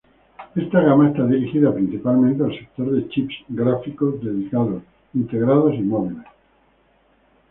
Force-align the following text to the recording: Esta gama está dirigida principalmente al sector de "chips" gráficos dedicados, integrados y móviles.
Esta 0.55 0.81
gama 0.81 1.09
está 1.09 1.27
dirigida 1.27 1.71
principalmente 1.71 2.43
al 2.43 2.57
sector 2.57 2.89
de 2.91 3.07
"chips" 3.09 3.35
gráficos 3.49 4.19
dedicados, 4.23 4.81
integrados 5.13 5.75
y 5.75 5.81
móviles. 5.83 6.25